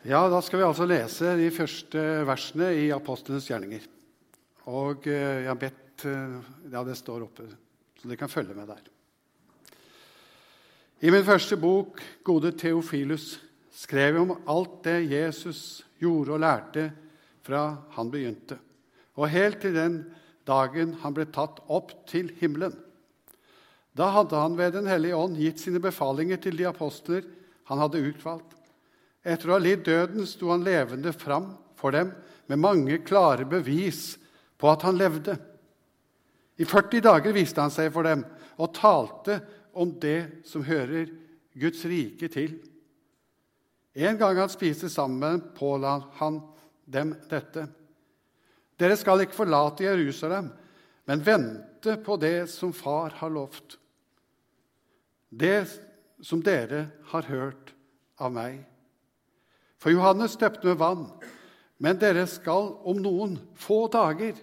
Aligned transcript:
Ja, 0.00 0.28
Da 0.32 0.38
skal 0.40 0.62
vi 0.62 0.64
altså 0.64 0.86
lese 0.88 1.34
de 1.36 1.50
første 1.52 2.02
versene 2.24 2.70
i 2.72 2.86
Apostlenes 2.88 3.44
gjerninger. 3.50 3.82
Og 4.72 5.04
eh, 5.04 5.42
jeg 5.42 5.48
har 5.50 5.58
bedt 5.60 6.04
eh, 6.08 6.36
Ja, 6.72 6.80
det 6.86 6.94
står 6.96 7.26
oppe, 7.26 7.44
så 8.00 8.08
dere 8.08 8.16
kan 8.16 8.32
følge 8.32 8.54
med 8.56 8.70
der. 8.70 8.80
I 11.04 11.12
min 11.12 11.24
første 11.24 11.58
bok, 11.60 12.00
'Gode 12.24 12.52
Theofilus', 12.56 13.36
skrev 13.76 14.14
jeg 14.14 14.22
om 14.22 14.40
alt 14.48 14.82
det 14.84 15.10
Jesus 15.10 15.84
gjorde 16.00 16.32
og 16.32 16.40
lærte 16.40 16.92
fra 17.44 17.76
han 17.92 18.10
begynte, 18.10 18.56
og 19.16 19.28
helt 19.28 19.60
til 19.60 19.74
den 19.74 19.98
dagen 20.48 20.94
han 21.02 21.12
ble 21.12 21.26
tatt 21.28 21.60
opp 21.68 21.92
til 22.08 22.32
himmelen. 22.40 22.72
Da 23.92 24.08
hadde 24.08 24.36
han 24.36 24.56
ved 24.56 24.72
Den 24.72 24.86
hellige 24.86 25.16
ånd 25.16 25.36
gitt 25.36 25.60
sine 25.60 25.80
befalinger 25.80 26.40
til 26.40 26.56
de 26.56 26.68
apostler 26.68 27.22
han 27.68 27.78
hadde 27.78 28.00
utvalgt. 28.00 28.59
Etter 29.20 29.50
å 29.50 29.56
ha 29.58 29.62
lidd 29.62 29.84
døden 29.84 30.26
sto 30.28 30.50
han 30.52 30.64
levende 30.64 31.12
fram 31.12 31.52
for 31.78 31.92
dem 31.96 32.12
med 32.48 32.60
mange 32.60 33.00
klare 33.04 33.44
bevis 33.48 34.14
på 34.60 34.68
at 34.70 34.84
han 34.86 34.98
levde. 34.98 35.36
I 36.60 36.66
40 36.68 37.04
dager 37.04 37.36
viste 37.36 37.62
han 37.62 37.72
seg 37.72 37.92
for 37.92 38.08
dem 38.08 38.24
og 38.60 38.74
talte 38.76 39.38
om 39.72 39.92
det 40.00 40.44
som 40.48 40.64
hører 40.66 41.08
Guds 41.56 41.84
rike 41.88 42.28
til. 42.32 42.58
En 43.96 44.18
gang 44.20 44.38
han 44.38 44.52
spiste 44.52 44.90
sammen, 44.92 45.40
påla 45.56 45.96
han 46.20 46.40
dem 46.84 47.14
dette. 47.30 47.66
Dere 48.80 48.96
skal 48.96 49.24
ikke 49.24 49.36
forlate 49.36 49.84
Jerusalem, 49.84 50.50
men 51.08 51.24
vente 51.24 51.96
på 52.04 52.16
det 52.20 52.48
som 52.52 52.72
Far 52.76 53.16
har 53.18 53.32
lovt. 53.34 53.76
Det 55.28 55.66
som 56.24 56.42
dere 56.44 56.86
har 57.12 57.28
hørt 57.28 57.74
av 58.20 58.32
meg. 58.32 58.69
For 59.80 59.92
Johannes 59.94 60.36
døpte 60.36 60.68
med 60.68 60.80
vann, 60.80 61.06
men 61.80 61.98
dere 62.00 62.26
skal 62.28 62.74
om 62.84 62.98
noen 63.00 63.38
få 63.56 63.86
dager 63.92 64.36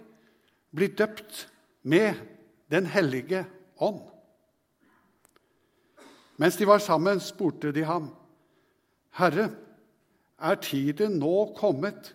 bli 0.74 0.90
døpt 0.98 1.46
med 1.82 2.26
Den 2.68 2.84
hellige 2.84 3.46
ånd. 3.80 4.02
Mens 6.36 6.58
de 6.60 6.66
var 6.68 6.82
sammen, 6.84 7.16
spurte 7.16 7.70
de 7.72 7.80
ham, 7.88 8.10
Herre, 9.16 9.46
er 10.36 10.58
tiden 10.60 11.16
nå 11.18 11.54
kommet 11.56 12.12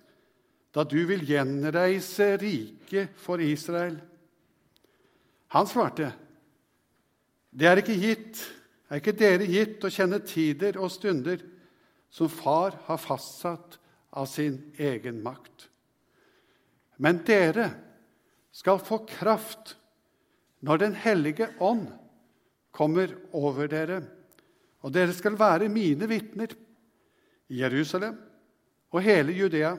da 0.76 0.86
du 0.86 1.00
vil 1.10 1.26
gjenreise 1.26 2.36
riket 2.38 3.18
for 3.18 3.42
Israel? 3.42 3.98
Han 5.58 5.68
svarte, 5.68 6.12
Det 7.50 7.68
er 7.68 7.82
ikke 7.82 7.98
gitt, 7.98 8.40
er 8.90 9.02
ikke 9.02 9.18
dere 9.18 9.50
gitt 9.50 9.84
å 9.84 9.92
kjenne 9.94 10.22
tider 10.22 10.78
og 10.78 10.94
stunder 10.94 11.42
som 12.14 12.30
far 12.30 12.76
har 12.86 12.98
fastsatt 13.02 13.80
av 14.14 14.26
sin 14.30 14.60
egen 14.78 15.24
makt. 15.26 15.70
Men 17.02 17.24
dere 17.26 17.72
skal 18.54 18.78
få 18.78 19.02
kraft 19.10 19.74
når 20.64 20.80
Den 20.80 20.94
hellige 20.96 21.50
ånd 21.60 21.90
kommer 22.72 23.12
over 23.36 23.68
dere, 23.68 23.98
og 24.80 24.94
dere 24.96 25.12
skal 25.12 25.36
være 25.36 25.68
mine 25.74 26.08
vitner 26.08 26.54
i 27.52 27.60
Jerusalem 27.60 28.16
og 28.94 29.04
hele 29.04 29.34
Judea, 29.36 29.74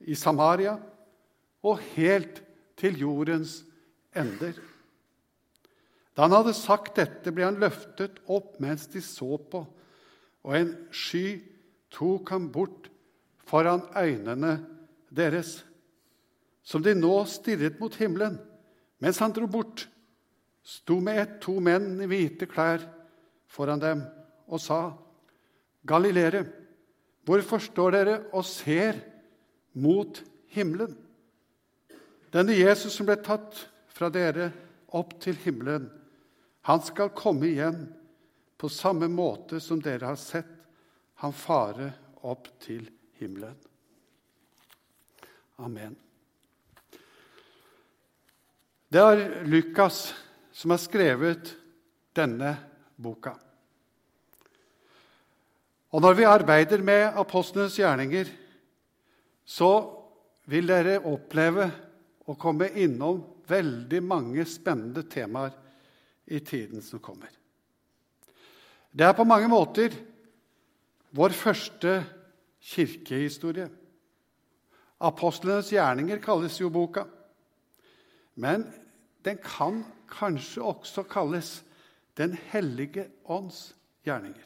i 0.00 0.14
Samaria 0.18 0.78
og 1.62 1.82
helt 1.92 2.40
til 2.78 3.02
jordens 3.02 3.60
ender. 4.16 4.56
Da 6.16 6.24
han 6.24 6.34
hadde 6.38 6.56
sagt 6.56 6.96
dette, 6.96 7.34
ble 7.34 7.50
han 7.50 7.60
løftet 7.60 8.22
opp 8.30 8.56
mens 8.62 8.88
de 8.90 9.02
så 9.04 9.36
på 9.50 9.66
og 10.42 10.56
en 10.58 10.72
sky 10.94 11.40
tok 11.92 12.32
ham 12.34 12.48
bort 12.52 12.88
foran 13.46 13.84
øynene 13.96 14.56
deres, 15.10 15.62
som 16.62 16.82
de 16.82 16.94
nå 16.94 17.24
stirret 17.28 17.78
mot 17.80 17.94
himmelen. 17.98 18.38
Mens 19.02 19.18
han 19.18 19.34
dro 19.34 19.46
bort, 19.50 19.88
sto 20.62 21.00
med 21.02 21.18
ett 21.18 21.38
to 21.42 21.58
menn 21.60 21.98
i 22.02 22.08
hvite 22.10 22.46
klær 22.46 22.84
foran 23.50 23.82
dem 23.82 24.04
og 24.46 24.60
sa, 24.62 24.92
Galilere, 25.82 26.44
hvorfor 27.26 27.58
står 27.58 27.96
dere 27.96 28.18
og 28.30 28.44
ser 28.46 29.00
mot 29.74 30.20
himmelen? 30.54 30.94
Denne 32.32 32.54
Jesus 32.54 32.94
som 32.94 33.08
ble 33.08 33.18
tatt 33.20 33.58
fra 33.92 34.08
dere 34.12 34.52
opp 34.94 35.16
til 35.20 35.36
himmelen, 35.42 35.90
han 36.62 36.84
skal 36.86 37.10
komme 37.16 37.50
igjen 37.50 37.88
på 38.62 38.68
samme 38.68 39.08
måte 39.10 39.58
som 39.60 39.80
dere 39.82 40.06
har 40.06 40.16
sett 40.16 40.50
han 41.18 41.32
fare 41.34 41.88
opp 42.22 42.46
til 42.62 42.84
himmelen. 43.18 43.56
Amen. 45.58 45.96
Det 48.86 49.02
er 49.02 49.24
Lukas 49.50 50.12
som 50.54 50.76
har 50.76 50.78
skrevet 50.78 51.56
denne 52.14 52.54
boka. 52.94 53.34
Og 55.90 56.06
når 56.06 56.20
vi 56.22 56.30
arbeider 56.30 56.86
med 56.86 57.18
apostlenes 57.18 57.82
gjerninger, 57.82 58.30
så 59.42 59.74
vil 60.46 60.70
dere 60.70 61.00
oppleve 61.02 61.66
å 62.30 62.38
komme 62.38 62.70
innom 62.78 63.24
veldig 63.50 64.06
mange 64.06 64.46
spennende 64.46 65.02
temaer 65.10 65.50
i 66.30 66.38
tiden 66.46 66.78
som 66.78 67.02
kommer. 67.02 67.41
Det 68.92 69.06
er 69.06 69.14
på 69.16 69.24
mange 69.24 69.48
måter 69.48 69.94
vår 71.16 71.32
første 71.36 72.02
kirkehistorie. 72.60 73.68
Apostlenes 75.02 75.72
gjerninger 75.72 76.20
kalles 76.22 76.58
jo 76.60 76.68
boka. 76.72 77.06
Men 78.36 78.66
den 79.24 79.38
kan 79.42 79.82
kanskje 80.12 80.62
også 80.62 81.02
kalles 81.08 81.62
Den 82.16 82.34
hellige 82.52 83.06
ånds 83.24 83.74
gjerninger. 84.04 84.44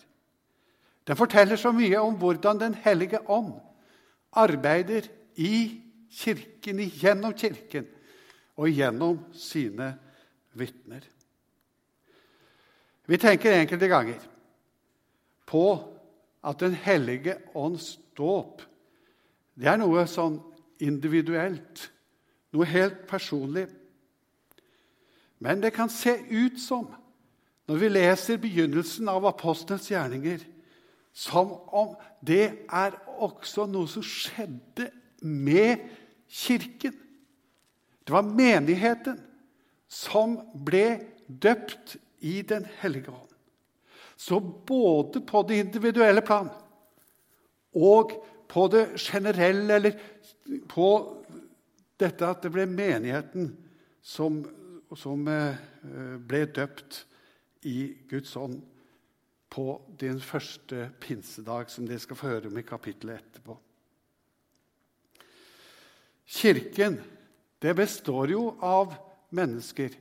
Den 1.07 1.17
forteller 1.17 1.57
så 1.59 1.73
mye 1.75 1.99
om 1.99 2.15
hvordan 2.15 2.61
Den 2.61 2.75
hellige 2.75 3.19
ånd 3.31 3.57
arbeider 4.33 5.09
i 5.34 5.83
Kirken, 6.11 6.78
gjennom 6.78 7.34
Kirken 7.34 7.87
og 8.57 8.71
gjennom 8.71 9.19
sine 9.34 9.97
vitner. 10.55 11.03
Vi 13.07 13.17
tenker 13.17 13.59
enkelte 13.59 13.89
ganger 13.89 14.23
på 15.47 15.67
at 16.47 16.61
Den 16.61 16.75
hellige 16.75 17.37
ånds 17.55 17.97
dåp 18.17 18.62
det 19.57 19.71
er 19.71 19.79
noe 19.81 20.05
sånn 20.05 20.37
individuelt, 20.84 21.87
noe 22.53 22.69
helt 22.69 23.07
personlig. 23.09 23.65
Men 25.41 25.62
det 25.62 25.73
kan 25.77 25.89
se 25.93 26.12
ut 26.29 26.61
som, 26.61 26.91
når 27.67 27.81
vi 27.81 27.89
leser 27.89 28.41
begynnelsen 28.41 29.09
av 29.09 29.25
apostelens 29.29 29.89
gjerninger, 29.91 30.45
som 31.17 31.55
om 31.73 31.95
det 32.21 32.67
er 32.69 32.99
også 33.17 33.65
noe 33.71 33.89
som 33.89 34.05
skjedde 34.05 34.91
med 35.25 35.87
Kirken. 36.28 36.93
Det 38.05 38.13
var 38.13 38.27
menigheten 38.27 39.17
som 39.89 40.37
ble 40.67 40.99
døpt 41.27 41.97
i 42.21 42.43
Den 42.43 42.67
hellige 42.83 43.15
ånd. 43.15 43.26
Så 44.16 44.41
både 44.41 45.21
på 45.21 45.43
det 45.49 45.60
individuelle 45.60 46.22
plan 46.25 46.49
og 47.77 48.15
på 48.49 48.69
det 48.72 48.87
generelle, 48.97 49.75
eller 49.75 49.99
på 50.71 50.88
dette 52.00 52.28
at 52.28 52.44
det 52.44 52.53
ble 52.54 52.65
menigheten 52.71 53.50
som, 54.00 54.38
som 54.97 55.27
eh, 55.28 55.59
ble 56.25 56.47
døpt 56.56 57.03
i 57.69 57.91
Guds 58.09 58.32
ånd 58.41 58.62
på 59.53 59.66
din 60.00 60.21
første 60.21 60.88
pinsedag, 61.00 61.69
som 61.71 61.87
dere 61.88 62.00
skal 62.03 62.19
få 62.19 62.31
høre 62.31 62.50
om 62.50 62.59
i 62.60 62.65
kapittelet 62.66 63.21
etterpå. 63.21 63.59
Kirken 66.27 66.98
det 67.62 67.72
består 67.78 68.33
jo 68.33 68.48
av 68.65 68.95
mennesker 69.34 69.95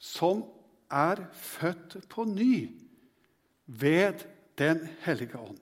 som 0.00 0.42
er 0.92 1.20
født 1.38 1.98
på 2.12 2.26
ny 2.28 2.83
ved 3.66 4.24
Den 4.58 4.88
hellige 5.02 5.38
ånd. 5.38 5.58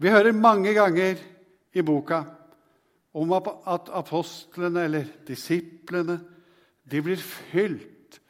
Vi 0.00 0.08
hører 0.10 0.32
mange 0.32 0.72
ganger 0.74 1.20
i 1.74 1.82
boka 1.84 2.22
om 3.14 3.32
at 3.36 3.90
apostlene, 3.92 4.86
eller 4.86 5.10
disiplene, 5.28 6.16
de 6.90 7.02
blir 7.04 7.20
fylt 7.20 8.20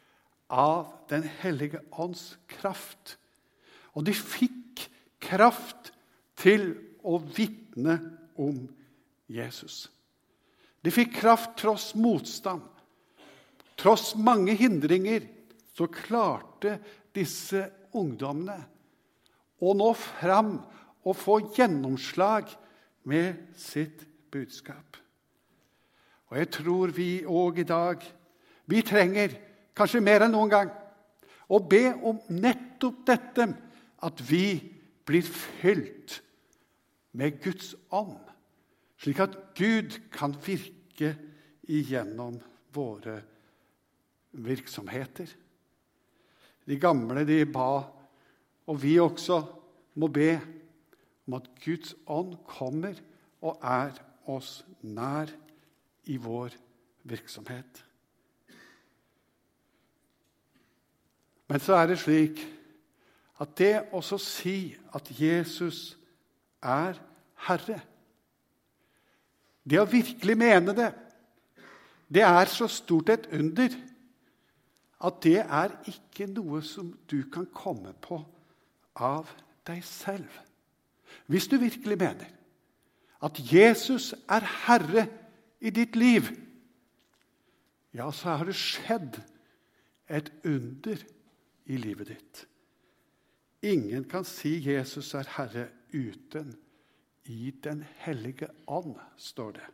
av 0.50 0.90
Den 1.10 1.22
hellige 1.22 1.80
ånds 1.92 2.38
kraft. 2.48 3.16
Og 3.94 4.06
de 4.06 4.14
fikk 4.16 4.88
kraft 5.22 5.92
til 6.36 6.74
å 7.04 7.18
vitne 7.22 7.98
om 8.34 8.64
Jesus. 9.30 9.86
De 10.82 10.90
fikk 10.90 11.14
kraft 11.20 11.54
tross 11.60 11.92
motstand. 11.94 12.64
Tross 13.78 14.12
mange 14.18 14.54
hindringer 14.58 15.28
så 15.72 15.86
klarte 15.88 16.76
disse 17.14 17.66
ungdommene 17.96 18.58
å 19.62 19.74
nå 19.78 19.90
fram 19.98 20.56
og 21.02 21.18
få 21.18 21.38
gjennomslag 21.56 22.50
med 23.08 23.38
sitt 23.58 24.04
budskap. 24.32 24.98
Og 26.30 26.38
jeg 26.40 26.50
tror 26.56 26.92
vi 26.96 27.10
òg 27.28 27.60
i 27.62 27.68
dag 27.68 28.04
vi 28.70 28.80
trenger, 28.86 29.34
kanskje 29.76 30.00
mer 30.04 30.24
enn 30.24 30.32
noen 30.32 30.52
gang, 30.52 30.70
å 31.52 31.58
be 31.60 31.90
om 31.92 32.20
nettopp 32.32 33.02
dette 33.08 33.48
at 34.02 34.22
vi 34.24 34.56
blir 35.04 35.26
fylt 35.26 36.20
med 37.18 37.40
Guds 37.42 37.74
ånd, 37.92 38.20
slik 39.02 39.20
at 39.20 39.36
Gud 39.58 39.98
kan 40.14 40.32
virke 40.46 41.12
igjennom 41.68 42.38
våre 42.72 43.18
virksomheter. 44.32 45.28
De 46.66 46.78
gamle 46.78 47.26
de 47.26 47.42
ba, 47.46 47.82
og 48.66 48.82
vi 48.82 48.98
også 49.00 49.42
må 49.98 50.08
be 50.08 50.40
om 51.26 51.38
at 51.38 51.48
Guds 51.64 51.94
ånd 52.06 52.36
kommer 52.46 52.98
og 53.42 53.58
er 53.62 53.96
oss 54.30 54.62
nær 54.82 55.30
i 56.10 56.16
vår 56.20 56.54
virksomhet. 57.08 57.82
Men 61.50 61.60
så 61.60 61.76
er 61.76 61.90
det 61.90 61.98
slik 62.00 62.40
at 63.42 63.56
det 63.58 63.72
også 63.92 64.18
si 64.22 64.74
at 64.94 65.08
Jesus 65.18 65.98
er 66.62 66.98
Herre 67.46 67.80
Det 69.62 69.78
å 69.78 69.86
virkelig 69.86 70.36
mene 70.38 70.74
det, 70.74 70.88
det 72.12 72.22
er 72.26 72.50
så 72.50 72.66
stort 72.70 73.12
et 73.12 73.28
under 73.34 73.74
at 75.02 75.18
det 75.24 75.40
er 75.42 75.74
ikke 75.90 76.28
noe 76.30 76.62
som 76.64 76.92
du 77.10 77.22
kan 77.32 77.48
komme 77.54 77.94
på 78.04 78.20
av 78.94 79.30
deg 79.66 79.82
selv. 79.86 80.28
Hvis 81.26 81.48
du 81.50 81.58
virkelig 81.60 81.98
mener 81.98 82.30
at 83.22 83.38
Jesus 83.52 84.12
er 84.30 84.46
herre 84.66 85.06
i 85.62 85.70
ditt 85.70 85.96
liv, 85.96 86.30
ja, 87.94 88.08
så 88.10 88.38
har 88.38 88.48
det 88.48 88.56
skjedd 88.56 89.20
et 90.08 90.32
under 90.48 91.02
i 91.66 91.76
livet 91.76 92.08
ditt. 92.14 92.46
Ingen 93.62 94.08
kan 94.10 94.24
si 94.26 94.56
Jesus 94.64 95.12
er 95.14 95.28
herre 95.36 95.68
uten 95.92 96.56
i 97.30 97.52
Den 97.64 97.84
hellige 98.02 98.48
ånd, 98.66 98.96
står 99.16 99.52
det. 99.52 99.66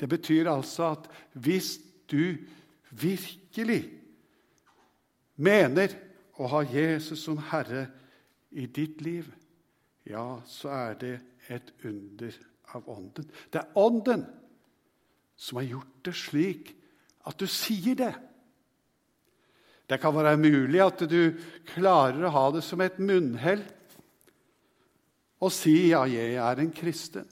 Det 0.00 0.08
betyr 0.08 0.50
altså 0.50 0.90
at 0.90 1.08
hvis 1.32 1.78
du 2.10 2.36
virkelig 2.90 3.82
mener 5.36 5.94
å 6.38 6.48
ha 6.52 6.62
Jesus 6.66 7.22
som 7.24 7.40
herre 7.50 7.86
i 8.50 8.66
ditt 8.66 9.02
liv, 9.04 9.28
ja, 10.08 10.40
så 10.46 10.70
er 10.72 10.98
det 11.00 11.14
et 11.52 11.72
under 11.84 12.34
av 12.74 12.88
Ånden. 12.90 13.28
Det 13.52 13.60
er 13.60 13.78
Ånden 13.80 14.24
som 15.38 15.60
har 15.60 15.68
gjort 15.68 16.00
det 16.04 16.14
slik 16.18 16.72
at 17.28 17.38
du 17.38 17.46
sier 17.50 17.96
det. 17.98 18.14
Det 19.88 20.00
kan 20.00 20.14
være 20.16 20.36
mulig 20.40 20.80
at 20.84 21.04
du 21.08 21.32
klarer 21.70 22.26
å 22.28 22.32
ha 22.34 22.46
det 22.52 22.62
som 22.64 22.80
et 22.84 22.98
munnhell 23.00 23.62
og 25.38 25.52
si 25.54 25.90
ja, 25.92 26.02
jeg 26.10 26.34
er 26.42 26.60
en 26.60 26.72
kristen. 26.74 27.26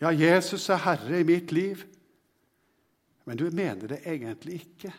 Ja, 0.00 0.12
Jesus 0.14 0.68
er 0.72 0.80
herre 0.84 1.20
i 1.20 1.26
mitt 1.28 1.52
liv. 1.52 1.82
Men 3.24 3.38
du 3.40 3.46
mener 3.50 3.90
det 3.90 4.02
egentlig 4.08 4.62
ikke. 4.64 4.92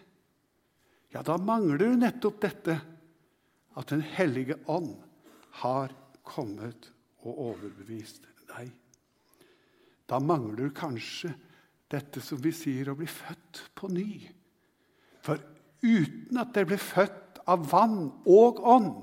Ja, 1.11 1.23
da 1.25 1.37
mangler 1.41 1.81
du 1.81 1.99
nettopp 1.99 2.41
dette 2.43 2.77
at 3.79 3.87
Den 3.91 4.03
hellige 4.03 4.57
ånd 4.67 4.93
har 5.63 5.93
kommet 6.27 6.89
og 7.23 7.39
overbevist 7.51 8.25
deg. 8.51 8.71
Da 10.07 10.19
mangler 10.19 10.67
du 10.67 10.75
kanskje 10.75 11.31
dette 11.91 12.23
som 12.23 12.39
vi 12.43 12.51
sier 12.55 12.91
å 12.91 12.97
bli 12.99 13.07
født 13.07 13.63
på 13.75 13.87
ny. 13.91 14.09
For 15.23 15.39
uten 15.83 16.39
at 16.41 16.53
dere 16.55 16.71
blir 16.71 16.81
født 16.81 17.41
av 17.51 17.63
vann 17.71 18.09
og 18.27 18.59
ånd, 18.59 18.93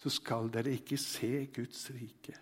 så 0.00 0.12
skal 0.12 0.50
dere 0.52 0.74
ikke 0.76 0.98
se 1.00 1.46
Guds 1.54 1.86
rike. 1.94 2.36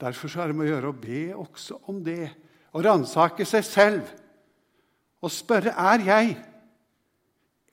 Derfor 0.00 0.32
er 0.38 0.50
det 0.50 0.56
med 0.56 0.68
å 0.68 0.70
gjøre 0.70 0.92
å 0.92 1.00
be 1.02 1.22
også 1.34 1.80
om 1.90 1.98
det, 2.06 2.30
og 2.70 2.84
ransake 2.86 3.44
seg 3.48 3.66
selv 3.66 4.12
og 5.20 5.32
spørre 5.32 5.74
er 5.76 6.04
jeg 6.06 6.36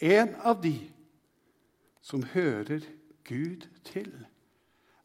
en 0.03 0.35
av 0.45 0.59
de 0.63 0.75
som 2.03 2.23
hører 2.33 2.85
Gud 3.27 3.65
til. 3.87 4.11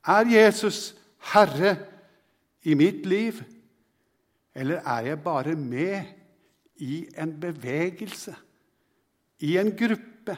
Er 0.07 0.27
Jesus 0.31 0.95
Herre 1.33 1.77
i 2.63 2.75
mitt 2.79 3.07
liv, 3.07 3.41
eller 4.55 4.83
er 4.85 5.07
jeg 5.13 5.23
bare 5.23 5.55
med 5.57 6.03
i 6.83 7.07
en 7.19 7.35
bevegelse, 7.41 8.35
i 9.41 9.57
en 9.59 9.73
gruppe? 9.77 10.37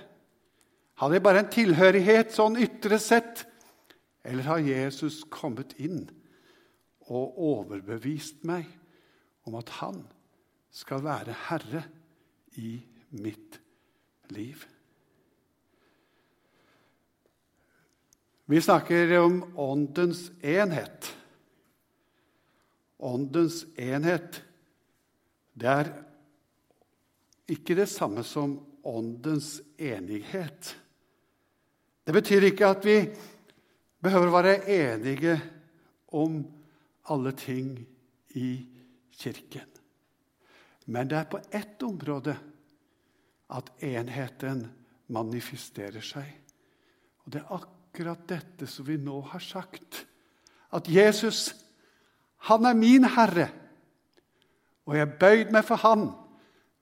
Hadde 1.00 1.18
jeg 1.18 1.24
bare 1.24 1.42
en 1.44 1.52
tilhørighet 1.52 2.32
sånn 2.32 2.60
ytre 2.62 3.00
sett? 3.02 3.46
Eller 4.24 4.46
har 4.48 4.62
Jesus 4.64 5.24
kommet 5.28 5.74
inn 5.82 6.06
og 7.10 7.36
overbevist 7.36 8.44
meg 8.48 8.68
om 9.44 9.58
at 9.58 9.72
han 9.80 10.04
skal 10.74 11.04
være 11.04 11.36
herre 11.48 11.84
i 12.58 12.76
mitt 13.22 13.60
liv? 14.34 14.64
Vi 18.44 18.60
snakker 18.60 19.18
om 19.22 19.38
åndens 19.56 20.26
enhet. 20.42 21.08
Åndens 22.98 23.64
enhet 23.80 24.42
det 25.54 25.70
er 25.70 25.90
ikke 27.54 27.76
det 27.78 27.86
samme 27.88 28.24
som 28.26 28.56
åndens 28.84 29.60
enighet. 29.78 30.74
Det 32.04 32.12
betyr 32.12 32.48
ikke 32.50 32.68
at 32.68 32.84
vi 32.84 32.96
behøver 34.04 34.28
å 34.28 34.34
være 34.34 34.56
enige 34.68 35.36
om 36.12 36.42
alle 37.08 37.32
ting 37.38 37.76
i 38.36 38.48
Kirken. 39.14 39.73
Men 40.84 41.08
det 41.08 41.18
er 41.18 41.30
på 41.30 41.40
ett 41.50 41.82
område 41.82 42.36
at 43.54 43.70
enheten 43.84 44.66
manifesterer 45.12 46.04
seg. 46.04 46.26
Og 47.24 47.32
Det 47.32 47.40
er 47.40 47.56
akkurat 47.56 48.26
dette 48.28 48.68
som 48.68 48.86
vi 48.86 48.98
nå 49.00 49.20
har 49.32 49.40
sagt. 49.40 50.04
At 50.74 50.88
Jesus, 50.90 51.54
han 52.48 52.66
er 52.66 52.74
min 52.76 53.04
herre. 53.04 53.48
Og 54.84 54.96
jeg 54.96 55.06
er 55.06 55.18
bøyd 55.20 55.52
meg 55.54 55.64
for 55.64 55.80
han, 55.80 56.10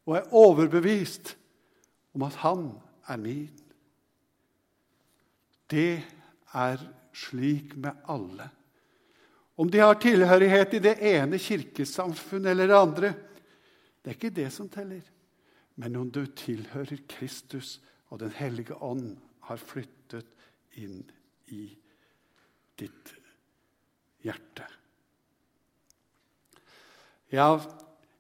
og 0.09 0.17
er 0.19 0.33
overbevist 0.35 1.37
om 2.17 2.25
at 2.27 2.41
han 2.43 2.65
er 3.07 3.21
min. 3.23 3.53
Det 5.71 6.03
er 6.53 6.83
slik 7.15 7.77
med 7.77 8.03
alle. 8.11 8.49
Om 9.57 9.71
de 9.71 9.79
har 9.79 10.01
tilhørighet 10.01 10.75
i 10.75 10.83
det 10.83 10.97
ene 11.13 11.39
kirkesamfunnet 11.39 12.51
eller 12.51 12.69
det 12.69 12.81
andre, 12.81 13.13
det 14.03 14.11
er 14.11 14.19
ikke 14.19 14.35
det 14.35 14.49
som 14.53 14.69
teller. 14.69 15.03
Men 15.79 15.97
om 15.97 16.11
du 16.11 16.25
tilhører 16.27 17.07
Kristus, 17.09 17.81
og 18.13 18.21
Den 18.21 18.31
hellige 18.37 18.77
ånd 18.83 19.17
har 19.49 19.57
flyttet 19.57 20.27
inn 20.77 21.01
i 21.49 21.65
ditt 22.77 23.13
hjerte. 24.21 24.67
Ja, 27.33 27.57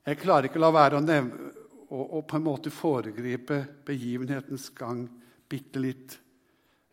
jeg 0.06 0.20
klarer 0.22 0.48
ikke 0.48 0.56
å 0.62 0.64
la 0.64 0.70
være 0.72 0.96
å 0.96 1.04
nevne 1.04 1.50
og, 1.92 2.22
på 2.24 2.38
en 2.38 2.46
måte 2.46 2.72
foregripe 2.72 3.58
begivenhetens 3.84 4.70
gang 4.72 5.04
bitte 5.48 5.82
litt. 5.82 6.16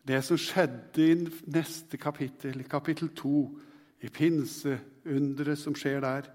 Det 0.04 0.20
som 0.24 0.36
skjedde 0.36 1.06
i 1.06 1.14
neste 1.54 1.96
kapittel, 2.00 2.60
kapittel 2.68 3.08
to, 3.16 3.46
i 4.00 4.12
pinseunderet 4.12 5.60
som 5.60 5.72
skjer 5.76 6.04
der, 6.04 6.28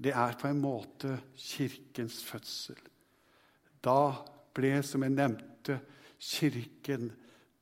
det 0.00 0.14
er 0.16 0.36
på 0.40 0.48
en 0.48 0.60
måte 0.62 1.18
Kirkens 1.36 2.22
fødsel. 2.24 2.78
Da 3.84 4.12
ble, 4.56 4.78
som 4.84 5.04
jeg 5.04 5.14
nevnte, 5.14 5.80
Kirken 6.20 7.10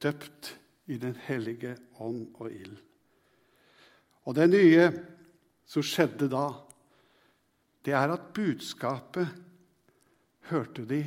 døpt 0.03 0.55
i 0.91 0.99
Den 0.99 1.17
hellige 1.27 1.77
ånd 2.01 2.29
og 2.39 2.51
ild. 2.51 2.79
Og 4.25 4.35
det 4.39 4.49
nye 4.51 4.89
som 5.69 5.85
skjedde 5.85 6.31
da, 6.33 6.49
det 7.85 7.95
er 7.95 8.13
at 8.15 8.31
budskapet 8.35 9.29
hørte 10.51 10.85
de 10.89 11.03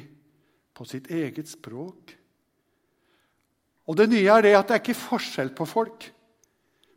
på 0.75 0.85
sitt 0.88 1.09
eget 1.11 1.50
språk 1.50 2.15
og 3.91 3.97
det 4.00 4.07
nye 4.11 4.29
er 4.31 4.45
det 4.45 4.53
at 4.55 4.69
det 4.69 4.75
er 4.77 4.83
ikke 4.83 4.95
forskjell 4.95 5.50
på 5.57 5.65
folk. 5.67 6.05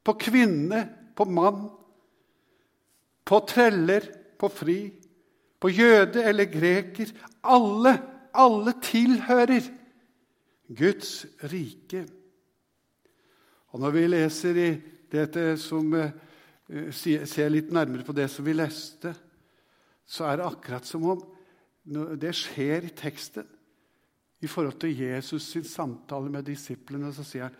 På 0.05 0.15
kvinne, 0.21 0.85
på 1.17 1.27
mann, 1.27 1.65
på 3.25 3.41
treller, 3.49 4.07
på 4.39 4.51
fri, 4.53 4.79
på 5.61 5.71
jøde 5.73 6.25
eller 6.25 6.51
greker. 6.51 7.13
Alle, 7.43 7.97
alle 8.35 8.75
tilhører 8.83 9.71
Guds 10.69 11.27
rike. 11.51 12.05
Og 13.75 13.81
når 13.81 13.95
vi 13.95 14.07
leser 14.07 14.61
i 14.61 14.71
dette 15.11 15.55
som 15.61 15.93
eh, 15.99 16.13
ser 16.95 17.53
litt 17.53 17.73
nærmere 17.75 18.07
på 18.07 18.15
det 18.17 18.29
som 18.31 18.47
vi 18.47 18.55
leste, 18.57 19.15
så 20.07 20.29
er 20.29 20.39
det 20.39 20.49
akkurat 20.49 20.87
som 20.87 21.07
om 21.11 21.25
det 21.85 22.33
skjer 22.37 22.87
i 22.89 22.95
teksten. 22.97 23.47
I 24.45 24.47
forhold 24.47 24.79
til 24.81 24.99
Jesus 24.99 25.43
sin 25.43 25.65
samtale 25.65 26.31
med 26.33 26.45
disiplene 26.45 27.13
så 27.17 27.25
sier 27.25 27.49
han 27.49 27.57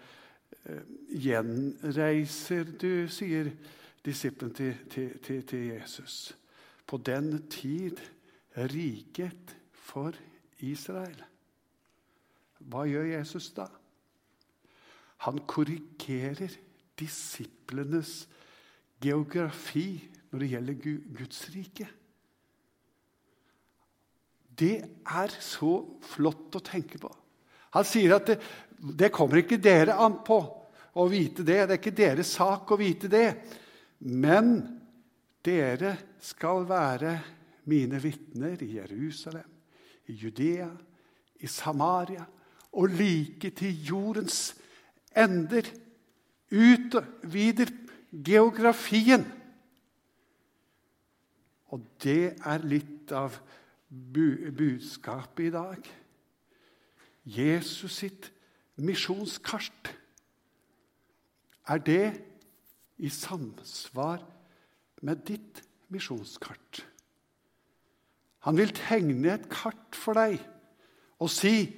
eh, 0.69 0.83
Gjenreiser 1.25 2.69
du, 2.81 3.07
sier 3.09 3.51
disiplen 4.05 4.53
til, 4.53 4.75
til, 4.93 5.13
til, 5.25 5.43
til 5.49 5.67
Jesus, 5.71 6.35
på 6.95 7.01
den 7.03 7.49
tid 7.51 7.99
riket 8.55 9.51
for 9.75 10.15
Israel. 10.63 11.17
Hva 12.71 12.85
gjør 12.87 13.09
Jesus 13.17 13.49
da? 13.57 13.67
Han 15.27 15.41
korrigerer 15.51 16.55
disiplenes 16.95 18.29
geografi 19.03 20.05
når 20.31 20.45
det 20.45 20.51
gjelder 20.53 20.79
Guds 21.19 21.41
rike. 21.57 21.89
Det 24.55 24.77
er 25.03 25.35
så 25.43 25.73
flott 26.15 26.55
å 26.55 26.63
tenke 26.63 27.03
på. 27.03 27.11
Han 27.75 27.91
sier 27.91 28.15
at 28.21 28.31
det, 28.31 28.39
det 29.03 29.11
kommer 29.11 29.43
ikke 29.43 29.59
dere 29.59 29.99
an 29.99 30.21
på 30.23 30.39
å 30.95 31.11
vite 31.11 31.43
det. 31.43 31.59
Det 31.67 31.75
er 31.75 31.83
ikke 31.83 31.97
deres 32.05 32.37
sak 32.39 32.71
å 32.71 32.79
vite 32.79 33.11
det. 33.11 33.27
Men 33.99 34.84
dere 35.45 35.97
skal 36.21 36.65
være 36.69 37.19
mine 37.65 38.01
vitner 38.03 38.63
i 38.63 38.77
Jerusalem, 38.77 39.51
i 40.07 40.13
Judea, 40.13 40.69
i 41.41 41.47
Samaria 41.47 42.25
og 42.73 42.89
like 42.89 43.51
til 43.51 43.85
jordens 43.87 44.57
ender. 45.17 45.69
Utvider 46.55 47.71
geografien. 48.25 49.25
Og 51.75 51.83
det 52.03 52.37
er 52.47 52.67
litt 52.69 53.11
av 53.15 53.41
budskapet 53.89 55.49
i 55.49 55.55
dag. 55.55 55.89
Jesus 57.25 57.97
sitt 58.03 58.31
misjonskart. 58.77 59.91
Er 61.67 61.81
det 61.81 62.07
i 62.99 63.09
samsvar 63.09 64.23
med 65.05 65.23
ditt 65.29 65.63
misjonskart? 65.93 66.83
Han 68.45 68.59
vil 68.59 68.75
tegne 68.77 69.37
et 69.37 69.49
kart 69.53 69.97
for 69.97 70.17
deg 70.19 70.41
og 71.23 71.31
si 71.33 71.69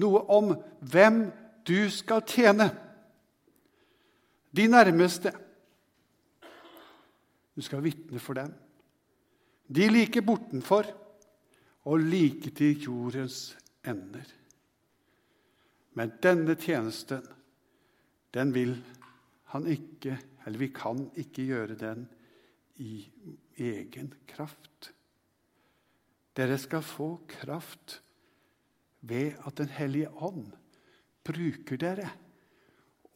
noe 0.00 0.22
om 0.32 0.54
hvem 0.90 1.26
du 1.66 1.86
skal 1.92 2.24
tjene. 2.26 2.68
De 4.56 4.66
nærmeste. 4.70 5.32
Du 7.56 7.62
skal 7.64 7.84
vitne 7.84 8.20
for 8.22 8.38
dem. 8.38 8.52
De 9.66 9.88
like 9.90 10.22
bortenfor 10.22 10.88
og 11.86 12.02
like 12.02 12.50
til 12.54 12.82
jordens 12.86 13.56
ender. 13.86 14.26
Men 15.96 16.12
denne 16.22 16.56
tjenesten, 16.60 17.22
den 18.34 18.52
vil 18.54 18.76
han 19.54 19.66
ikke 19.66 20.18
Eller 20.46 20.58
vi 20.58 20.68
kan 20.70 21.00
ikke 21.18 21.42
gjøre 21.42 21.74
den 21.74 22.04
i 22.82 23.06
egen 23.56 24.12
kraft. 24.28 24.92
Dere 26.36 26.58
skal 26.60 26.84
få 26.84 27.08
kraft 27.30 28.00
ved 29.00 29.38
at 29.46 29.56
Den 29.56 29.68
hellige 29.68 30.10
ånd 30.10 30.52
bruker 31.24 31.76
dere, 31.80 32.10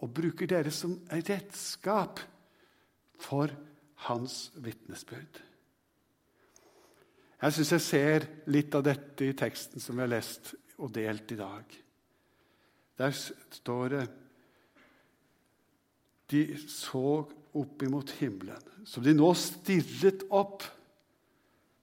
og 0.01 0.15
bruker 0.15 0.49
dere 0.49 0.71
som 0.73 0.97
redskap 1.13 2.21
for 3.21 3.53
hans 4.09 4.51
vitnesbyrd. 4.57 5.43
Jeg 7.41 7.57
syns 7.57 7.73
jeg 7.73 7.85
ser 7.85 8.27
litt 8.53 8.75
av 8.77 8.85
dette 8.85 9.25
i 9.25 9.37
teksten 9.37 9.81
som 9.81 9.97
vi 9.97 10.05
har 10.05 10.13
lest 10.13 10.55
og 10.81 10.93
delt 10.93 11.33
i 11.33 11.39
dag. 11.39 11.77
Der 13.01 13.13
står 13.17 13.95
det 13.95 14.03
De 16.31 16.45
så 16.71 17.25
opp 17.59 17.83
imot 17.83 18.13
himmelen, 18.21 18.63
som 18.87 19.03
de 19.03 19.15
nå 19.17 19.31
stirret 19.35 20.23
opp 20.31 20.63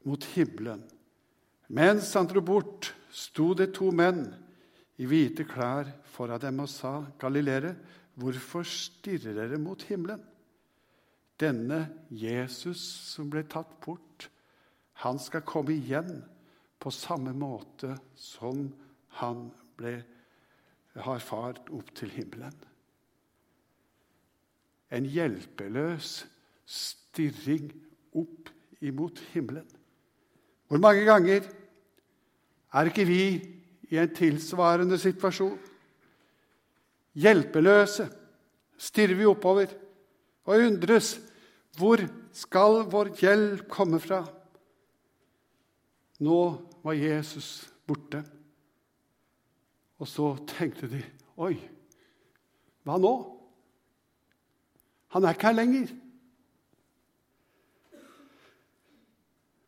mot 0.07 0.23
himmelen. 0.35 0.85
Mens 1.67 2.13
han 2.15 2.29
dro 2.29 2.41
bort, 2.45 2.93
sto 3.11 3.51
det 3.57 3.73
to 3.75 3.89
menn 3.91 4.29
i 4.97 5.07
hvite 5.09 5.43
klær 5.47 5.89
foran 6.13 6.41
dem 6.41 6.63
og 6.63 6.71
sa, 6.71 7.03
'Galilere, 7.19 7.75
hvorfor 8.15 8.63
stirrer 8.63 9.35
dere 9.35 9.59
mot 9.59 9.83
himmelen?' 9.83 10.23
Denne 11.37 11.83
Jesus 12.09 12.81
som 13.13 13.29
ble 13.29 13.43
tatt 13.45 13.75
bort, 13.83 14.29
han 15.05 15.19
skal 15.21 15.45
komme 15.45 15.75
igjen 15.75 16.23
på 16.81 16.89
samme 16.89 17.33
måte 17.37 17.93
som 18.17 18.71
han 19.19 19.51
ble, 19.77 19.99
har 20.97 21.21
fart 21.21 21.69
opp 21.69 21.91
til 21.93 22.09
himmelen. 22.09 22.55
En 24.93 25.07
hjelpeløs 25.09 26.21
stirring 26.67 27.71
opp 28.15 28.51
imot 28.83 29.19
himmelen. 29.33 29.65
Hvor 30.67 30.81
mange 30.83 31.03
ganger 31.07 31.47
er 32.73 32.89
ikke 32.89 33.07
vi 33.07 33.21
i 33.87 33.99
en 33.99 34.13
tilsvarende 34.15 34.99
situasjon? 34.99 35.57
Hjelpeløse 37.17 38.07
stirrer 38.77 39.17
vi 39.17 39.27
oppover 39.27 39.71
og 40.47 40.65
undres 40.67 41.15
hvor 41.77 42.01
skal 42.33 42.83
vår 42.89 43.11
hjelp 43.19 43.67
komme 43.69 43.99
fra? 44.01 44.23
Nå 46.25 46.39
var 46.81 46.97
Jesus 46.97 47.67
borte. 47.85 48.23
Og 49.97 50.09
så 50.09 50.31
tenkte 50.49 50.89
de 50.89 51.01
Oi, 51.37 51.53
hva 52.81 52.97
nå? 52.97 53.13
Han 55.15 55.25
er 55.25 55.35
ikke 55.35 55.49
her 55.49 55.57
lenger. 55.57 55.93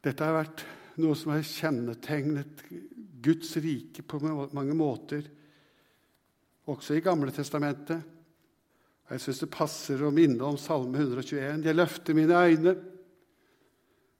Dette 0.03 0.24
har 0.24 0.38
vært 0.38 0.63
noe 1.00 1.15
som 1.17 1.34
har 1.34 1.43
kjennetegnet 1.48 2.63
Guds 3.24 3.51
rike 3.60 4.03
på 4.08 4.19
mange 4.24 4.75
måter, 4.77 5.25
også 6.69 6.96
i 6.96 7.03
Gamle 7.03 7.34
testamentet. 7.36 8.03
Jeg 9.10 9.24
syns 9.24 9.41
det 9.41 9.50
passer 9.51 10.03
å 10.05 10.12
minne 10.13 10.46
om 10.46 10.58
Salme 10.62 11.00
121. 11.01 11.63
Jeg 11.65 11.75
løfter 11.75 12.15
mine 12.17 12.38
øyne 12.38 12.75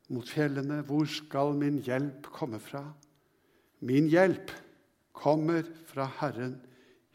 mot 0.09 0.25
fjellene. 0.27 0.81
Hvor 0.88 1.05
skal 1.05 1.53
min 1.59 1.77
hjelp 1.85 2.31
komme 2.33 2.57
fra? 2.63 2.81
Min 3.85 4.09
hjelp 4.09 4.51
kommer 5.13 5.67
fra 5.88 6.07
Herren, 6.19 6.57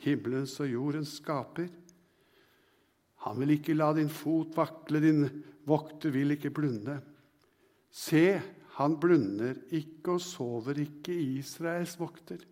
himmelens 0.05 0.55
og 0.63 0.71
jordens 0.71 1.17
skaper. 1.19 1.67
Han 3.25 3.41
vil 3.41 3.55
ikke 3.57 3.77
la 3.77 3.93
din 3.97 4.11
fot 4.13 4.53
vakle, 4.57 5.01
din 5.01 5.25
vokter 5.69 6.13
vil 6.13 6.35
ikke 6.37 6.53
blunde. 6.53 6.99
Se, 7.95 8.41
han 8.77 8.97
blunder 9.01 9.57
ikke 9.75 10.17
og 10.17 10.23
sover 10.23 10.81
ikke, 10.83 11.15
Israels 11.39 11.95
vokter. 12.01 12.43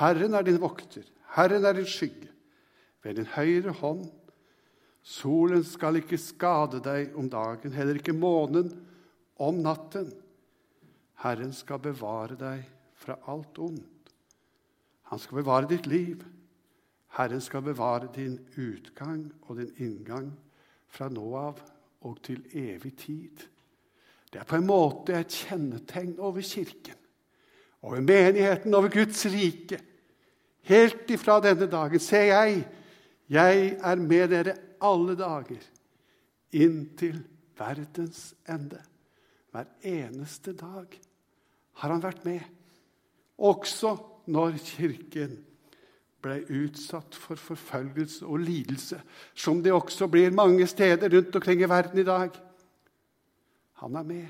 Herren 0.00 0.34
er 0.34 0.46
din 0.46 0.60
vokter, 0.60 1.04
Herren 1.36 1.64
er 1.68 1.76
din 1.78 1.88
skygge 1.88 2.32
ved 3.04 3.20
din 3.20 3.28
høyre 3.36 3.74
hånd. 3.80 4.06
Solen 5.06 5.62
skal 5.62 6.00
ikke 6.00 6.18
skade 6.18 6.80
deg 6.82 7.14
om 7.14 7.28
dagen, 7.30 7.74
heller 7.76 8.00
ikke 8.00 8.16
månen 8.16 8.72
om 9.38 9.60
natten. 9.62 10.08
Herren 11.22 11.52
skal 11.54 11.78
bevare 11.84 12.34
deg 12.40 12.64
fra 12.98 13.14
alt 13.30 13.60
ondt. 13.62 14.10
Han 15.12 15.22
skal 15.22 15.38
bevare 15.38 15.70
ditt 15.70 15.86
liv. 15.86 16.24
Herren 17.16 17.40
skal 17.40 17.64
bevare 17.64 18.10
din 18.14 18.38
utgang 18.56 19.24
og 19.48 19.56
din 19.56 19.72
inngang 19.80 20.30
fra 20.88 21.08
nå 21.12 21.26
av 21.38 21.60
og 22.04 22.18
til 22.24 22.42
evig 22.52 22.92
tid. 23.00 23.44
Det 24.32 24.42
er 24.42 24.48
på 24.48 24.58
en 24.58 24.68
måte 24.68 25.16
et 25.16 25.32
kjennetegn 25.32 26.18
over 26.20 26.44
Kirken, 26.44 26.98
over 27.82 28.02
menigheten, 28.04 28.74
over 28.74 28.92
Guds 28.92 29.24
rike. 29.32 29.80
Helt 30.66 31.10
ifra 31.10 31.38
denne 31.40 31.68
dagen 31.70 32.02
ser 32.02 32.28
jeg 32.32 32.66
jeg 33.32 33.72
er 33.82 33.98
med 33.98 34.28
dere 34.30 34.54
alle 34.86 35.16
dager 35.18 35.64
inntil 36.54 37.18
verdens 37.58 38.34
ende. 38.48 38.78
Hver 39.50 39.66
eneste 39.82 40.52
dag 40.52 40.92
har 41.80 41.92
han 41.94 42.04
vært 42.04 42.24
med. 42.28 42.44
Også 43.38 43.96
når 44.30 44.60
Kirken 44.62 45.40
ble 46.26 46.40
utsatt 46.64 47.14
for 47.16 47.38
forfølgelse 47.38 48.26
og 48.26 48.42
lidelse, 48.42 48.98
som 49.34 49.62
det 49.62 49.74
også 49.74 50.08
blir 50.10 50.34
mange 50.34 50.66
steder 50.66 51.12
rundt 51.12 51.38
omkring 51.38 51.62
i 51.62 51.70
verden 51.70 52.02
i 52.02 52.06
dag. 52.06 52.34
Han 53.82 53.96
er 53.96 54.06
med, 54.08 54.26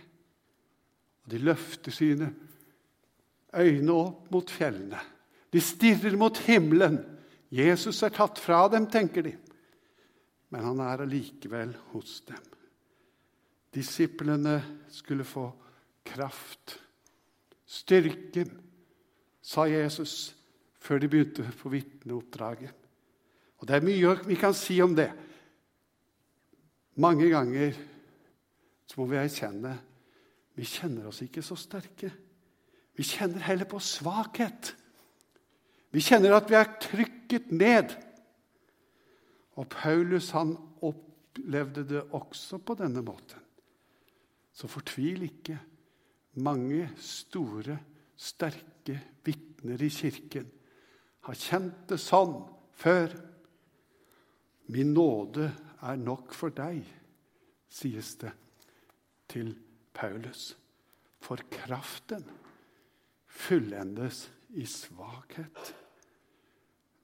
og 1.25 1.33
de 1.33 1.43
løfter 1.43 1.95
sine 1.95 2.31
øyne 3.57 3.93
opp 3.93 4.31
mot 4.31 4.51
fjellene. 4.51 5.01
De 5.53 5.63
stirrer 5.63 6.17
mot 6.19 6.39
himmelen 6.45 6.99
Jesus 7.53 8.03
er 8.03 8.11
tatt 8.15 8.41
fra 8.43 8.67
dem, 8.69 8.89
tenker 8.91 9.23
de. 9.23 9.37
men 10.51 10.63
han 10.63 10.81
er 10.81 11.03
allikevel 11.03 11.73
hos 11.93 12.21
dem. 12.29 12.43
Disiplene 13.75 14.61
skulle 14.89 15.25
få 15.27 15.49
kraft, 16.07 16.79
styrke, 17.67 18.47
sa 19.43 19.67
Jesus 19.67 20.36
før 20.87 21.03
de 21.03 21.11
begynte 21.11 21.45
på 21.59 21.73
vitneoppdraget. 21.73 22.73
Og 23.59 23.69
Det 23.69 23.77
er 23.77 23.85
mye 23.85 24.15
vi 24.27 24.39
kan 24.39 24.55
si 24.55 24.79
om 24.85 24.95
det. 24.95 25.11
Mange 26.97 27.29
ganger 27.33 27.75
så 28.87 29.01
må 29.01 29.09
vi 29.11 29.19
erkjenne 29.21 29.75
vi 30.57 30.65
kjenner 30.65 31.11
oss 31.11 31.21
ikke 31.21 31.43
så 31.45 31.57
sterke. 31.61 32.09
Vi 32.97 33.05
kjenner 33.05 33.45
heller 33.45 33.69
på 33.69 33.81
svakhet. 33.83 34.73
Vi 35.93 36.01
kjenner 36.01 36.33
at 36.39 36.49
vi 36.49 36.57
er 36.57 36.71
trykket 36.81 37.51
ned. 37.53 37.93
Og 39.61 39.69
Paulus 39.73 40.31
han 40.33 40.55
opplevde 40.81 41.85
det 41.91 42.07
også 42.17 42.57
på 42.65 42.77
denne 42.81 43.05
måten. 43.05 43.43
Så 44.57 44.69
fortvil 44.73 45.27
ikke. 45.29 45.59
Mange 46.41 46.89
store, 47.01 47.77
sterke 48.17 48.97
vitner 49.25 49.83
i 49.85 49.93
kirken 49.93 50.49
har 51.27 51.39
kjent 51.39 51.87
det 51.91 51.99
sånn 51.99 52.39
før. 52.79 53.15
Min 54.71 54.93
nåde 54.95 55.49
er 55.87 55.99
nok 55.99 56.35
for 56.35 56.55
deg, 56.55 56.83
sies 57.71 58.15
det 58.21 58.33
til 59.31 59.53
Paulus. 59.97 60.53
For 61.23 61.43
kraften 61.51 62.23
fullendes 63.27 64.27
i 64.55 64.67
svakhet. 64.71 65.75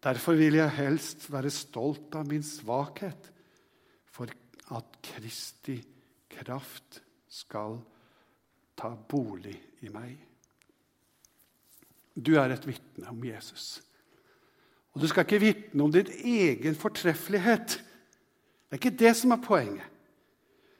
Derfor 0.02 0.38
vil 0.38 0.58
jeg 0.58 0.74
helst 0.78 1.28
være 1.30 1.50
stolt 1.54 2.14
av 2.18 2.26
min 2.30 2.42
svakhet, 2.46 3.28
for 4.06 4.30
at 4.74 4.98
Kristi 5.02 5.76
kraft 6.32 7.02
skal 7.30 7.78
ta 8.78 8.90
bolig 8.94 9.54
i 9.82 9.90
meg. 9.94 10.14
Du 12.14 12.34
er 12.38 12.52
et 12.54 12.66
vitne 12.66 13.08
om 13.10 13.22
Jesus. 13.24 13.80
Og 14.92 15.00
du 15.00 15.08
skal 15.08 15.24
ikke 15.24 15.40
vitne 15.40 15.84
om 15.84 15.92
din 15.92 16.10
egen 16.24 16.74
fortreffelighet. 16.76 17.78
Det 17.78 18.76
er 18.76 18.80
ikke 18.80 18.98
det 18.98 19.14
som 19.16 19.32
er 19.32 19.44
poenget. 19.44 19.88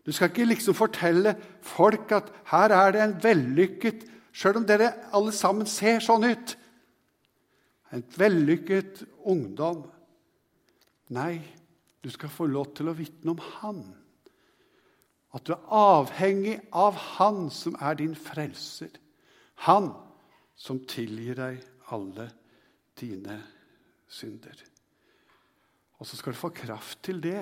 Du 0.07 0.12
skal 0.12 0.31
ikke 0.31 0.49
liksom 0.50 0.75
fortelle 0.75 1.37
folk 1.62 2.12
at 2.12 2.33
her 2.50 2.75
er 2.75 2.92
det 2.92 3.02
en 3.02 3.19
vellykket 3.23 4.09
Sjøl 4.33 4.62
om 4.62 4.66
dere 4.66 4.95
alle 5.12 5.33
sammen 5.37 5.69
ser 5.69 6.00
sånn 6.00 6.25
ut. 6.25 6.54
En 7.92 8.04
vellykket 8.16 9.02
ungdom. 9.28 9.83
Nei, 11.12 11.42
du 12.00 12.09
skal 12.11 12.33
få 12.33 12.49
lov 12.49 12.71
til 12.76 12.88
å 12.88 12.97
vitne 12.97 13.35
om 13.35 13.42
Han. 13.59 13.83
At 15.37 15.45
du 15.45 15.52
er 15.52 15.69
avhengig 15.76 16.57
av 16.73 16.97
Han 17.19 17.50
som 17.52 17.76
er 17.76 18.00
din 18.00 18.16
frelser. 18.16 18.92
Han 19.69 19.92
som 20.57 20.81
tilgir 20.88 21.37
deg 21.37 21.61
alle 21.92 22.31
dine 22.99 23.37
synder. 24.12 24.61
Og 26.00 26.09
så 26.09 26.19
skal 26.19 26.35
du 26.35 26.40
få 26.40 26.52
kraft 26.54 27.02
til 27.07 27.23
det. 27.23 27.40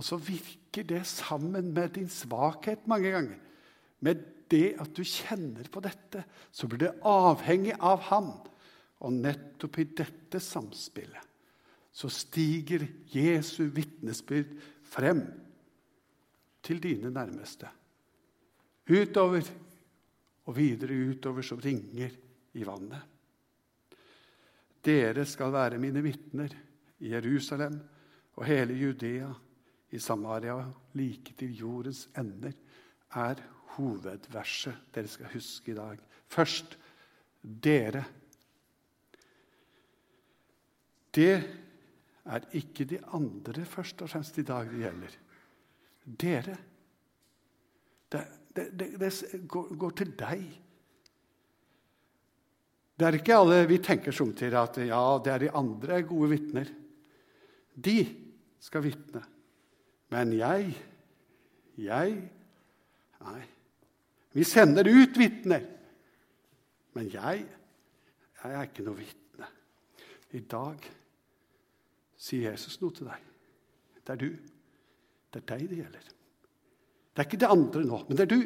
Og 0.00 0.06
så 0.06 0.16
virker 0.16 0.86
det 0.88 1.04
sammen 1.06 1.72
med 1.76 1.96
din 1.98 2.08
svakhet 2.08 2.86
mange 2.88 3.12
ganger. 3.12 3.40
Med 4.00 4.22
det 4.50 4.74
at 4.80 4.94
du 4.96 5.04
kjenner 5.04 5.68
på 5.70 5.82
dette, 5.84 6.24
så 6.50 6.66
blir 6.66 6.86
det 6.86 6.94
avhengig 7.06 7.76
av 7.76 8.00
ham. 8.08 8.32
Og 9.00 9.12
nettopp 9.16 9.78
i 9.80 9.90
dette 9.96 10.40
samspillet 10.42 11.30
så 11.92 12.08
stiger 12.12 12.84
Jesu 13.10 13.64
vitnesbyrd 13.74 14.52
frem 14.86 15.24
til 16.62 16.78
dine 16.82 17.10
nærmeste. 17.10 17.68
Utover 18.90 19.42
og 20.46 20.56
videre 20.56 20.96
utover 21.10 21.44
som 21.46 21.60
ringer 21.62 22.14
i 22.54 22.66
vannet. 22.66 23.02
Dere 24.84 25.26
skal 25.28 25.52
være 25.52 25.78
mine 25.78 26.02
vitner 26.02 26.54
i 27.00 27.12
Jerusalem 27.12 27.80
og 28.36 28.46
hele 28.48 28.74
Judea, 28.74 29.32
i 29.90 29.98
Samaria, 29.98 30.54
like 30.94 31.34
til 31.38 31.56
jordens 31.58 32.04
ender, 32.18 32.52
er 33.18 33.40
hovedverset 33.74 34.94
dere 34.94 35.10
skal 35.10 35.32
huske 35.32 35.72
i 35.72 35.74
dag. 35.74 35.98
Først 36.30 36.78
dere. 37.42 38.04
Det 41.14 41.34
er 42.24 42.46
ikke 42.54 42.86
de 42.86 43.00
andre 43.10 43.64
først 43.66 44.02
og 44.02 44.10
fremst 44.10 44.38
i 44.38 44.46
dag 44.46 44.70
det 44.70 44.82
gjelder. 44.84 45.16
Dere. 46.20 46.56
Det, 48.10 48.24
det, 48.56 48.66
det, 48.78 48.90
det 49.00 49.48
går, 49.48 49.90
til 49.90 50.14
deg. 50.18 50.44
Det 53.00 53.06
er 53.08 53.16
ikke 53.16 53.36
alle 53.40 53.62
vi 53.64 53.78
tenker 53.80 54.12
somtider 54.12 54.58
at 54.60 54.76
ja, 54.84 55.00
det 55.24 55.32
er 55.32 55.40
de 55.40 55.54
andre 55.56 56.02
gode 56.04 56.34
vitner. 56.34 56.68
De 57.72 57.96
skal 58.60 58.84
vitne. 58.84 59.22
Men 60.12 60.34
jeg, 60.36 60.74
jeg 61.80 62.20
Nei. 63.20 63.40
Vi 64.32 64.44
sender 64.48 64.88
ut 64.88 65.18
vitner. 65.20 65.64
Men 66.96 67.08
jeg, 67.12 67.42
jeg 68.40 68.52
er 68.52 68.68
ikke 68.68 68.84
noe 68.86 68.96
vitne. 68.96 69.48
I 70.36 70.40
dag 70.48 70.86
sier 72.20 72.50
Jesus 72.50 72.78
noe 72.80 72.96
til 72.96 73.08
deg. 73.10 73.28
Det 74.00 74.14
er 74.14 74.20
du. 74.20 74.30
Det 75.30 75.42
er 75.42 75.48
deg 75.54 75.68
det 75.70 75.82
gjelder. 75.82 76.08
Det 77.10 77.22
er 77.22 77.28
ikke 77.28 77.44
det 77.44 77.52
andre 77.52 77.84
nå, 77.84 78.04
men 78.08 78.18
det 78.18 78.26
er 78.26 78.32
du. 78.32 78.40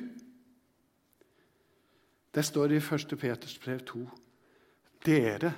Det 2.35 2.43
står 2.47 2.75
i 2.75 2.83
1. 2.83 3.15
Peters 3.19 3.59
brev 3.63 3.83
2 3.87 4.05
dere 5.05 5.53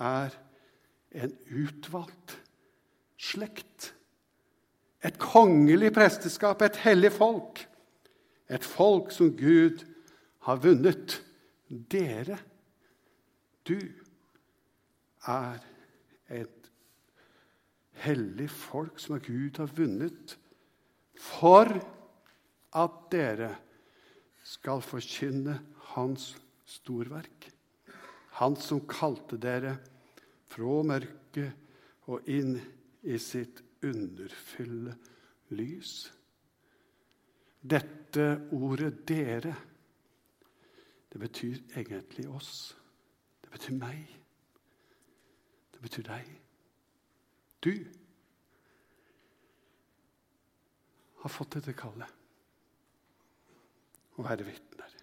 er 0.00 0.36
en 1.10 1.32
utvalgt 1.50 2.36
slekt. 3.20 3.90
Et 5.04 5.16
kongelig 5.20 5.92
presteskap, 5.96 6.62
et 6.62 6.76
hellig 6.84 7.12
folk. 7.12 7.62
Et 8.50 8.64
folk 8.64 9.12
som 9.14 9.32
Gud 9.36 9.84
har 10.46 10.60
vunnet. 10.62 11.20
Dere, 11.68 12.38
du, 13.68 13.78
er 15.28 15.60
et 16.32 16.70
hellig 18.04 18.48
folk 18.50 19.00
som 19.00 19.20
Gud 19.20 19.60
har 19.60 19.70
vunnet, 19.76 20.36
for 21.20 21.68
at 22.80 23.00
dere 23.12 23.52
skal 24.46 24.80
forkynne 24.84 25.58
Hans 25.92 26.32
storverk. 26.70 27.50
Han 28.40 28.56
som 28.56 28.80
kalte 28.88 29.36
dere 29.40 29.76
fra 30.50 30.76
mørket 30.88 32.08
og 32.10 32.28
inn 32.32 32.56
i 33.04 33.18
sitt 33.20 33.60
underfylle 33.84 34.94
lys. 35.56 35.92
Dette 37.60 38.26
ordet 38.56 39.04
'dere' 39.08 39.56
det 41.12 41.18
betyr 41.18 41.58
egentlig 41.76 42.28
oss. 42.30 42.76
Det 43.42 43.50
betyr 43.50 43.74
meg. 43.74 44.06
Det 45.74 45.82
betyr 45.82 46.06
deg. 46.06 46.28
Du 47.64 47.74
har 51.20 51.34
fått 51.34 51.58
dette 51.58 51.74
kallet 51.76 52.16
å 54.16 54.24
være 54.24 54.46
vitner. 54.46 54.99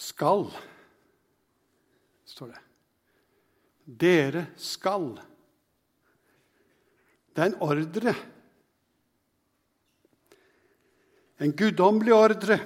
Skal, 0.00 0.46
står 2.24 2.48
det. 2.54 2.60
Dere 4.00 4.46
skal. 4.56 5.08
Det 7.34 7.42
er 7.42 7.50
en 7.50 7.62
ordre. 7.64 8.14
En 11.40 11.52
guddommelig 11.56 12.14
ordre. 12.14 12.58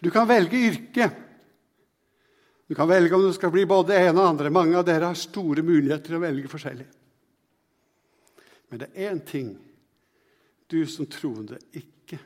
Du 0.00 0.10
kan 0.10 0.28
velge 0.28 0.58
yrke. 0.70 1.10
Du 2.66 2.74
kan 2.74 2.88
velge 2.88 3.14
om 3.14 3.22
du 3.22 3.32
skal 3.34 3.50
bli 3.50 3.66
både 3.66 3.98
ene 3.98 4.14
og 4.18 4.28
andre. 4.32 4.50
Mange 4.54 4.78
av 4.78 4.86
dere 4.86 5.10
har 5.10 5.18
store 5.18 5.62
muligheter 5.66 6.12
til 6.12 6.18
å 6.18 6.22
velge 6.22 6.50
forskjellig. 6.50 6.86
Men 8.70 8.82
det 8.82 8.90
er 8.94 9.10
én 9.10 9.22
ting 9.26 9.54
du 10.70 10.84
som 10.86 11.08
troende 11.10 11.58
ikke 11.74 12.18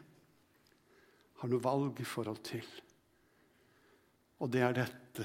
har 1.40 1.48
noe 1.48 1.64
valg 1.64 2.00
i 2.00 2.08
forhold 2.08 2.42
til. 2.44 2.64
Og 4.44 4.50
det 4.52 4.60
er 4.60 4.74
dette 4.76 5.24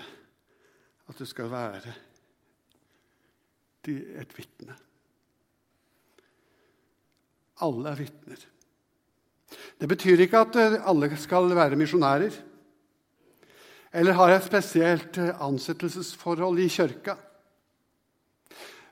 at 1.10 1.18
du 1.20 1.26
skal 1.28 1.50
være 1.52 1.96
et 3.90 4.36
vitne. 4.38 4.76
Alle 7.66 7.92
er 7.92 8.00
vitner. 8.00 8.46
Det 9.80 9.90
betyr 9.90 10.24
ikke 10.24 10.44
at 10.46 10.56
eh, 10.62 10.78
alle 10.88 11.10
skal 11.20 11.50
være 11.58 11.80
misjonærer 11.80 12.36
eller 13.92 14.14
har 14.14 14.36
et 14.36 14.46
spesielt 14.46 15.18
eh, 15.18 15.34
ansettelsesforhold 15.42 16.62
i 16.62 16.70
kirka. 16.70 17.18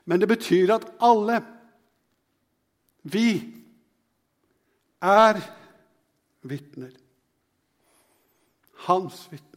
Men 0.04 0.20
det 0.20 0.28
betyr 0.28 0.74
at 0.74 0.88
alle, 1.04 1.40
vi, 3.02 3.28
er 5.00 5.38
vitner. 6.42 6.96
Hans 8.88 9.28
vitner. 9.30 9.47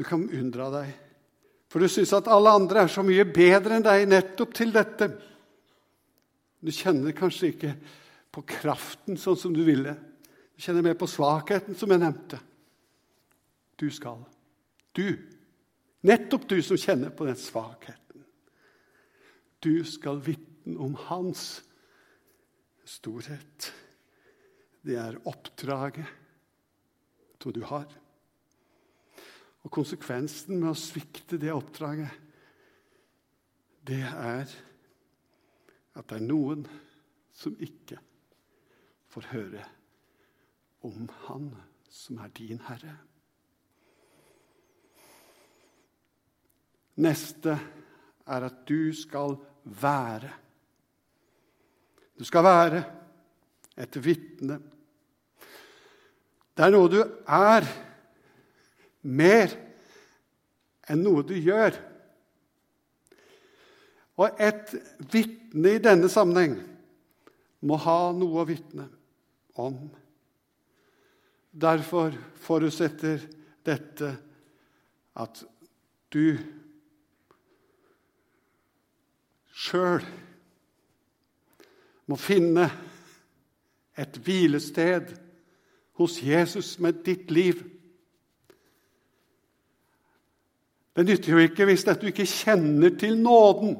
Du 0.00 0.04
kan 0.08 0.22
undre 0.24 0.70
deg, 0.72 0.92
for 1.68 1.84
du 1.84 1.90
syns 1.92 2.14
at 2.16 2.28
alle 2.32 2.54
andre 2.56 2.86
er 2.86 2.88
så 2.92 3.02
mye 3.04 3.26
bedre 3.28 3.76
enn 3.76 3.84
deg 3.84 4.06
nettopp 4.08 4.54
til 4.56 4.72
dette. 4.72 5.10
Du 6.56 6.72
kjenner 6.72 7.12
kanskje 7.16 7.50
ikke 7.52 7.74
på 8.32 8.46
kraften 8.48 9.20
sånn 9.20 9.36
som 9.36 9.52
du 9.52 9.60
ville. 9.66 9.92
Du 10.56 10.64
kjenner 10.64 10.86
mer 10.88 10.96
på 10.96 11.10
svakheten, 11.10 11.76
som 11.76 11.92
jeg 11.92 12.00
nevnte. 12.00 12.40
Du 13.76 13.90
skal. 13.92 14.24
Du. 14.96 15.04
Nettopp 16.08 16.48
du 16.48 16.56
som 16.64 16.80
kjenner 16.80 17.12
på 17.12 17.28
den 17.28 17.36
svakheten. 17.36 18.24
Du 19.60 19.84
skal 19.84 20.24
vitne 20.24 20.80
om 20.80 20.96
hans 21.12 21.58
storhet. 22.88 23.68
Det 24.80 24.96
er 24.96 25.20
oppdraget 25.28 26.08
som 27.36 27.52
du 27.52 27.66
har. 27.68 27.90
Og 29.64 29.72
konsekvensen 29.74 30.56
med 30.60 30.72
å 30.72 30.78
svikte 30.78 31.38
det 31.40 31.52
oppdraget, 31.52 32.12
det 33.86 34.02
er 34.04 34.48
at 35.96 36.06
det 36.08 36.16
er 36.16 36.24
noen 36.24 36.64
som 37.34 37.56
ikke 37.60 37.98
får 39.10 39.28
høre 39.32 39.64
om 40.86 41.08
Han 41.26 41.50
som 41.90 42.20
er 42.22 42.32
din 42.36 42.60
Herre. 42.64 42.94
Neste 47.00 47.56
er 48.30 48.46
at 48.46 48.62
du 48.68 48.92
skal 48.94 49.34
være. 49.64 50.30
Du 52.18 52.24
skal 52.28 52.44
være 52.44 52.82
et 53.80 53.96
vitne. 54.04 54.60
Det 56.54 56.66
er 56.66 56.74
noe 56.74 56.90
du 56.92 57.00
er, 57.00 57.66
mer 59.02 59.54
enn 60.90 61.02
noe 61.04 61.24
du 61.26 61.34
gjør. 61.36 61.76
Og 64.20 64.42
et 64.42 64.74
vitne 65.12 65.76
i 65.76 65.82
denne 65.82 66.10
sammenheng 66.12 66.58
må 67.64 67.76
ha 67.80 67.98
noe 68.16 68.42
å 68.42 68.48
vitne 68.48 68.86
om. 69.60 69.78
Derfor 71.50 72.14
forutsetter 72.40 73.22
dette 73.66 74.10
at 75.20 75.42
du 76.12 76.36
sjøl 79.60 80.04
må 82.10 82.18
finne 82.18 82.66
et 84.00 84.16
hvilested 84.24 85.12
hos 86.00 86.16
Jesus 86.24 86.78
med 86.82 87.02
ditt 87.06 87.30
liv. 87.30 87.60
Det 90.96 91.06
nytter 91.06 91.32
jo 91.32 91.44
ikke 91.44 91.66
hvis 91.68 91.84
du 91.86 92.08
ikke 92.10 92.26
kjenner 92.26 92.96
til 92.98 93.18
nåden, 93.18 93.76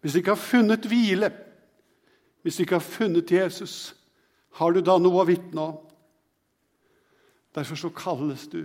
hvis 0.00 0.12
du 0.12 0.18
ikke 0.18 0.34
har 0.34 0.42
funnet 0.42 0.86
hvile, 0.90 1.30
hvis 2.42 2.56
du 2.56 2.64
ikke 2.64 2.80
har 2.80 2.86
funnet 2.86 3.30
Jesus. 3.30 3.94
Har 4.58 4.72
du 4.72 4.82
da 4.84 4.98
noe 5.00 5.22
å 5.22 5.28
vitne 5.28 5.62
om? 5.62 5.76
Derfor 7.54 7.78
så 7.78 7.92
kalles 7.94 8.48
du 8.52 8.64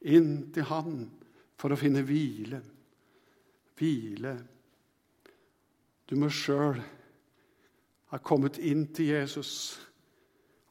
inn 0.00 0.48
til 0.54 0.68
Han 0.68 1.02
for 1.58 1.74
å 1.74 1.78
finne 1.80 2.04
hvile. 2.06 2.60
Hvile. 3.78 4.36
Du 6.08 6.16
må 6.16 6.30
sjøl 6.32 6.78
ha 8.08 8.20
kommet 8.24 8.60
inn 8.64 8.86
til 8.96 9.12
Jesus 9.12 9.52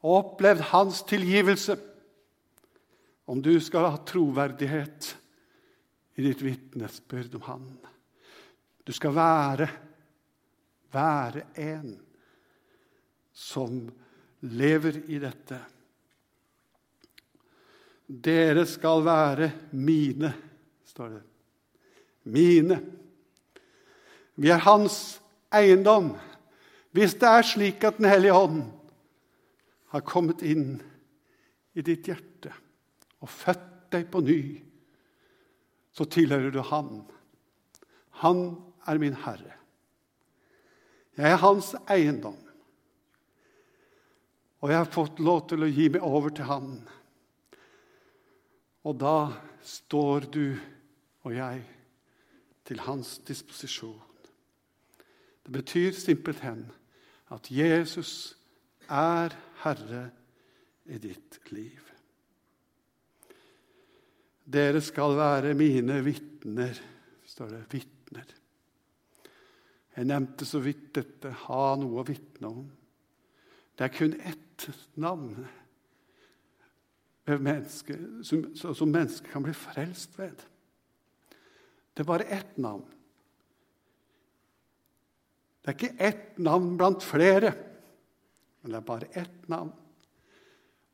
og 0.02 0.14
opplevd 0.16 0.70
hans 0.72 1.04
tilgivelse. 1.06 1.76
Om 3.28 3.42
du 3.44 3.52
skal 3.60 3.90
ha 3.92 4.00
troverdighet 4.08 5.12
i 6.18 6.22
ditt 6.22 6.42
vitnesbyrd 6.42 7.38
om 7.38 7.46
Han. 7.46 7.66
Du 8.82 8.92
skal 8.92 9.14
være, 9.14 9.68
være 10.90 11.44
en 11.62 11.92
som 13.38 13.84
lever 14.50 14.98
i 15.06 15.20
dette. 15.22 15.60
Dere 18.08 18.66
skal 18.66 19.04
være 19.06 19.50
mine, 19.78 20.32
står 20.90 21.14
det. 21.14 21.24
Mine. 22.34 22.82
Vi 24.34 24.50
er 24.50 24.64
hans 24.66 25.20
eiendom. 25.54 26.16
Hvis 26.90 27.14
det 27.20 27.30
er 27.30 27.46
slik 27.46 27.84
at 27.84 28.00
Den 28.00 28.10
hellige 28.10 28.34
ånd 28.34 28.64
har 29.94 30.02
kommet 30.02 30.42
inn 30.42 30.80
i 31.78 31.84
ditt 31.84 32.08
hjerte 32.10 32.50
og 33.22 33.30
født 33.30 33.92
deg 33.92 34.08
på 34.10 34.20
ny, 34.24 34.40
så 35.98 36.06
tilhører 36.06 36.52
du 36.54 36.60
Han. 36.62 37.02
Han 38.22 38.42
er 38.86 39.00
min 39.02 39.16
Herre. 39.18 39.56
Jeg 41.18 41.32
er 41.32 41.42
hans 41.42 41.72
eiendom. 41.90 42.38
Og 44.62 44.70
jeg 44.70 44.78
har 44.78 44.90
fått 44.94 45.18
lov 45.22 45.48
til 45.50 45.66
å 45.66 45.70
gi 45.70 45.88
meg 45.90 46.06
over 46.06 46.34
til 46.34 46.46
Han. 46.46 46.76
Og 48.86 48.94
da 48.98 49.16
står 49.66 50.30
du 50.30 50.44
og 51.26 51.34
jeg 51.34 51.64
til 52.68 52.82
hans 52.86 53.16
disposisjon. 53.26 53.98
Det 55.42 55.52
betyr 55.52 55.96
simpelthen 55.96 56.66
at 57.34 57.50
Jesus 57.50 58.36
er 58.86 59.34
Herre 59.64 60.08
i 60.86 60.98
ditt 61.02 61.40
liv. 61.50 61.97
Dere 64.48 64.80
skal 64.80 65.12
være 65.18 65.52
mine 65.58 65.98
vitner, 66.06 66.78
står 67.28 67.50
det. 67.52 67.62
Vitner. 67.74 68.34
Jeg 69.98 70.08
nevnte 70.08 70.46
så 70.48 70.60
vidt 70.64 70.92
dette 70.96 71.32
ha 71.44 71.64
noe 71.76 72.00
å 72.00 72.06
vitne 72.06 72.48
om. 72.48 72.66
Det 73.76 73.86
er 73.86 73.94
kun 73.94 74.14
ett 74.16 74.68
navn 74.98 75.34
menneske, 77.36 77.96
som, 78.24 78.46
som 78.56 78.88
mennesket 78.88 79.28
kan 79.34 79.44
bli 79.44 79.52
frelst 79.52 80.16
ved. 80.18 80.40
Det 81.92 82.04
er 82.04 82.08
bare 82.08 82.30
ett 82.32 82.56
navn. 82.56 82.86
Det 85.60 85.74
er 85.74 85.76
ikke 85.76 86.06
ett 86.08 86.38
navn 86.40 86.76
blant 86.80 87.04
flere, 87.04 87.52
men 88.62 88.72
det 88.72 88.80
er 88.80 88.86
bare 88.88 89.10
ett 89.12 89.48
navn. 89.52 89.74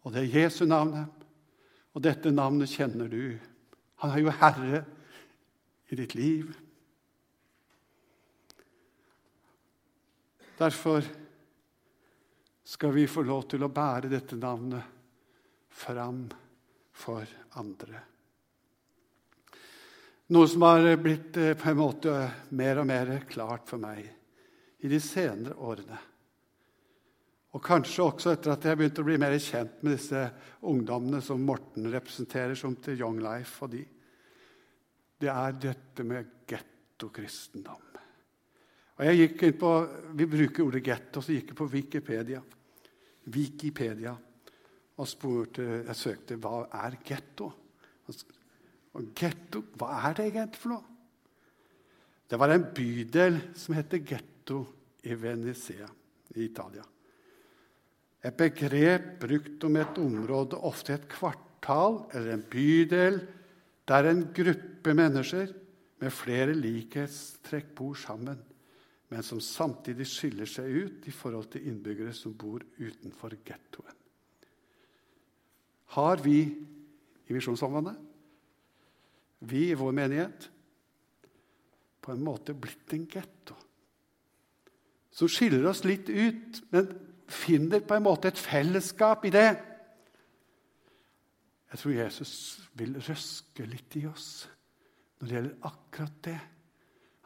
Og 0.03 0.13
det 0.13 0.25
er 0.25 0.41
Jesu 0.43 0.65
navnet. 0.67 1.24
Og 1.95 2.03
dette 2.03 2.33
navnet 2.35 2.71
kjenner 2.71 3.11
du. 3.11 3.37
Han 4.03 4.15
er 4.15 4.23
jo 4.23 4.35
herre 4.35 4.85
i 5.91 5.99
ditt 5.99 6.15
liv. 6.19 6.51
Derfor 10.59 11.07
skal 12.65 12.95
vi 12.95 13.07
få 13.11 13.23
lov 13.27 13.47
til 13.51 13.63
å 13.67 13.71
bære 13.75 14.11
dette 14.11 14.39
navnet 14.39 14.91
fram 15.75 16.25
for 16.95 17.27
andre. 17.61 18.03
Noe 20.35 20.49
som 20.49 20.65
har 20.65 20.87
blitt 20.97 21.37
eh, 21.37 21.53
på 21.59 21.69
en 21.69 21.79
måte 21.79 22.15
mer 22.57 22.81
og 22.81 22.89
mer 22.89 23.11
klart 23.29 23.69
for 23.69 23.83
meg 23.83 24.07
i 24.81 24.89
de 24.89 25.01
senere 25.03 25.57
årene. 25.61 25.99
Og 27.55 27.63
kanskje 27.63 28.03
også 28.03 28.33
etter 28.35 28.51
at 28.55 28.65
jeg 28.67 28.79
begynte 28.79 29.05
å 29.05 29.07
bli 29.07 29.19
mer 29.23 29.37
kjent 29.39 29.83
med 29.85 29.95
disse 29.95 30.25
ungdommene 30.67 31.21
som 31.23 31.43
Morten 31.47 31.87
representerer, 31.93 32.57
som 32.59 32.75
til 32.83 32.99
Young 32.99 33.21
Life 33.23 33.63
og 33.63 33.71
de. 33.77 33.85
Det 35.23 35.31
er 35.31 35.59
dette 35.63 36.07
med 36.07 36.33
gettokristendom. 36.51 37.91
Og 38.95 39.03
jeg 39.09 39.19
gikk 39.19 39.43
inn 39.43 39.59
på, 39.59 39.71
Vi 40.15 40.27
bruker 40.31 40.65
ordet 40.65 40.85
getto, 40.87 41.23
så 41.23 41.35
gikk 41.35 41.51
jeg 41.51 41.59
på 41.59 41.71
Wikipedia. 41.71 42.43
Wikipedia 43.35 44.15
og 44.95 45.09
spurte, 45.09 45.65
jeg 45.89 45.99
søkte 45.99 46.39
hva 46.39 46.69
er 46.85 46.99
getto. 47.07 47.51
Og 48.95 49.11
getto, 49.15 49.65
Hva 49.75 50.09
er 50.09 50.15
det 50.15 50.27
egentlig 50.29 50.61
for 50.61 50.75
noe? 50.77 50.91
Det 52.31 52.39
var 52.39 52.55
en 52.55 52.67
bydel 52.75 53.41
som 53.59 53.75
heter 53.75 54.03
getto 54.07 54.61
i 55.05 55.15
Venezia 55.19 55.89
i 56.35 56.45
Italia. 56.47 56.85
Et 58.25 58.33
begrep 58.33 59.19
brukt 59.21 59.67
om 59.69 59.77
et 59.77 59.99
område, 60.01 60.57
ofte 60.57 60.95
et 60.97 61.09
kvartal 61.13 62.01
eller 62.15 62.33
en 62.33 62.45
bydel, 62.51 63.21
der 63.85 64.09
en 64.09 64.23
gruppe 64.33 64.95
mennesker 64.97 65.53
med 66.01 66.13
flere 66.13 66.55
likhetstrekk 66.57 67.75
bor 67.77 67.99
sammen, 68.01 68.41
men 69.13 69.23
som 69.23 69.43
samtidig 69.45 70.07
skiller 70.09 70.49
seg 70.49 70.71
ut 70.73 71.09
i 71.09 71.13
forhold 71.13 71.51
til 71.53 71.69
innbyggere 71.69 72.15
som 72.17 72.33
bor 72.33 72.65
utenfor 72.81 73.37
gettoen. 73.45 74.01
Har 75.95 76.25
vi 76.25 76.39
i 77.29 77.37
Misjonssambandet, 77.37 78.01
vi 79.45 79.69
i 79.69 79.77
vår 79.77 79.93
menighet, 79.93 80.49
på 82.05 82.13
en 82.13 82.25
måte 82.25 82.57
blitt 82.57 82.93
en 82.93 83.05
getto. 83.09 83.57
Som 85.15 85.31
skiller 85.31 85.65
oss 85.69 85.85
litt 85.87 86.09
ut, 86.11 86.59
men 86.73 86.89
finner 87.35 87.83
på 87.85 87.97
en 87.97 88.07
måte 88.07 88.31
et 88.31 88.41
fellesskap 88.41 89.25
i 89.27 89.33
det. 89.35 89.49
Jeg 91.73 91.81
tror 91.81 91.97
Jesus 91.97 92.35
vil 92.79 92.97
røske 93.03 93.67
litt 93.67 93.97
i 93.99 94.05
oss 94.07 94.29
når 95.19 95.27
det 95.27 95.37
gjelder 95.37 95.69
akkurat 95.71 96.19
det. 96.27 96.39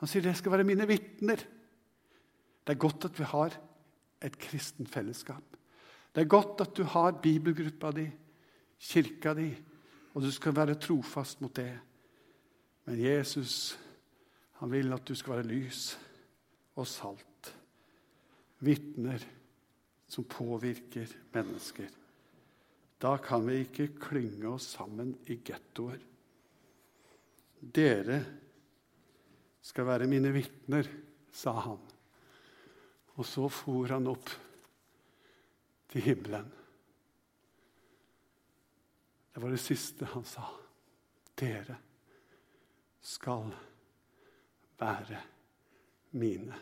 Han 0.01 0.11
sier 0.11 0.25
det 0.25 0.37
skal 0.39 0.55
være 0.55 0.67
mine 0.69 0.87
vitner. 0.89 1.43
Det 2.65 2.75
er 2.75 2.81
godt 2.81 3.09
at 3.09 3.19
vi 3.19 3.27
har 3.29 3.57
et 4.25 4.39
kristen 4.41 4.89
fellesskap. 4.89 5.57
Det 6.15 6.25
er 6.25 6.31
godt 6.31 6.63
at 6.65 6.73
du 6.77 6.85
har 6.89 7.21
bibelgruppa 7.23 7.93
di, 7.95 8.07
kirka 8.79 9.35
di, 9.37 9.51
og 10.15 10.25
du 10.25 10.31
skal 10.33 10.57
være 10.57 10.79
trofast 10.81 11.43
mot 11.45 11.55
det. 11.57 11.73
Men 12.89 13.03
Jesus 13.03 13.77
han 14.59 14.73
vil 14.73 14.93
at 14.93 15.07
du 15.07 15.15
skal 15.15 15.37
være 15.37 15.47
lys 15.47 15.93
og 16.79 16.87
salt. 16.91 17.53
Vitner 18.65 19.23
som 20.09 20.25
påvirker 20.25 21.09
mennesker. 21.33 21.89
Da 22.99 23.19
kan 23.23 23.47
vi 23.47 23.61
ikke 23.63 23.93
klynge 24.01 24.49
oss 24.51 24.73
sammen 24.75 25.13
i 25.31 25.39
gettoer. 25.45 26.01
Dere 27.61 28.19
skal 29.63 29.87
være 29.87 30.09
mine 30.11 30.33
vitner, 30.35 30.89
sa 31.31 31.53
han. 31.61 31.83
Og 33.19 33.27
så 33.27 33.49
for 33.53 33.91
han 33.93 34.09
opp 34.11 34.31
til 35.93 36.05
himmelen. 36.05 36.49
Det 39.35 39.43
var 39.43 39.55
det 39.55 39.63
siste 39.63 40.09
han 40.15 40.25
sa. 40.27 40.49
Dere 41.39 41.77
skal 43.05 43.53
være 44.81 45.23
mine 46.19 46.59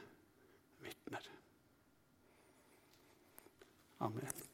vitner. 0.84 1.35
Amen. 4.00 4.45